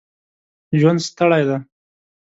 ژوند 0.79 0.99
ستړی 1.07 1.41
دی. 1.47 1.57